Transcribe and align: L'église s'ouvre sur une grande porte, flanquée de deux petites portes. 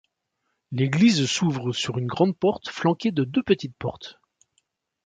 L'église 0.71 1.27
s'ouvre 1.27 1.73
sur 1.73 1.99
une 1.99 2.07
grande 2.07 2.35
porte, 2.35 2.69
flanquée 2.69 3.11
de 3.11 3.23
deux 3.23 3.43
petites 3.43 3.77
portes. 3.77 4.19